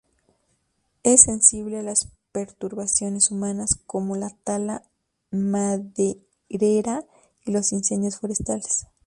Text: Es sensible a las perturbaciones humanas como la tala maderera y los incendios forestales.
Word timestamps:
Es 1.03 1.21
sensible 1.25 1.77
a 1.77 1.83
las 1.83 2.09
perturbaciones 2.31 3.29
humanas 3.29 3.79
como 3.85 4.15
la 4.15 4.31
tala 4.43 4.81
maderera 5.29 7.05
y 7.45 7.51
los 7.51 7.71
incendios 7.71 8.15
forestales. 8.17 8.87